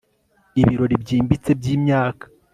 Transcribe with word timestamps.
Ibirori 0.61 0.95
byimbitse 1.03 1.49
byimyaka 1.59 2.25